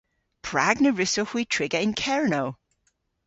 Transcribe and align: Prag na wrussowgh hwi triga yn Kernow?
Prag 0.45 0.77
na 0.81 0.91
wrussowgh 0.93 1.31
hwi 1.33 1.43
triga 1.53 1.79
yn 1.85 1.93
Kernow? 2.01 2.49